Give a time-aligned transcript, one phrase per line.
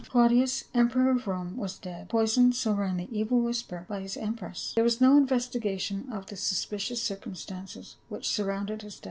[0.09, 4.17] CLAUDIUS, emperor of Rome was dead; poi soned— so ran the evil whisper, by his
[4.17, 4.71] em press.
[4.73, 8.99] There was no investigation of the suspicious circumstances which surrounded his death.